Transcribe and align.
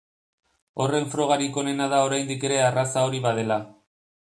Horren 0.85 1.05
frogarik 1.11 1.59
onena 1.63 1.87
da 1.93 2.01
oraindik 2.07 2.49
ere 2.51 2.59
arraza 2.71 3.07
hori 3.11 3.23
badela. 3.29 3.63